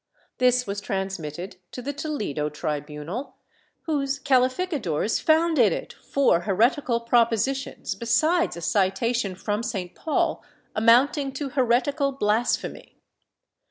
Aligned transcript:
This 0.39 0.65
was 0.65 0.81
transmitted 0.81 1.57
to 1.73 1.79
the 1.83 1.93
Toledo 1.93 2.49
tribunal, 2.49 3.35
whose 3.83 4.17
cali 4.17 4.47
ficadores 4.49 5.21
found 5.21 5.59
in 5.59 5.71
it 5.71 5.93
four 5.93 6.39
heretical 6.39 6.99
propositions 7.01 7.93
besides 7.93 8.57
a 8.57 8.61
citation 8.61 9.35
from 9.35 9.61
St. 9.61 9.93
Paul 9.93 10.41
amounting 10.75 11.31
to 11.33 11.49
heretical 11.49 12.13
blasphemy. 12.13 12.97